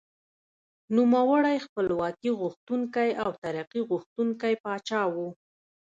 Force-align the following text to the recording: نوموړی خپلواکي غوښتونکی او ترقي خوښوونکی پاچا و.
نوموړی 0.95 1.57
خپلواکي 1.65 2.29
غوښتونکی 2.41 3.09
او 3.23 3.29
ترقي 3.43 3.81
خوښوونکی 3.87 4.53
پاچا 4.63 5.01
و. 5.13 5.15